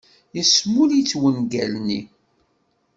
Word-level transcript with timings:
Yesmull-itt 0.35 1.17
wungal-nni. 1.19 2.01